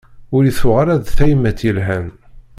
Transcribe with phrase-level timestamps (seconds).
[0.35, 2.07] Ur yi-tuɣ ara d tayemmat yelhan.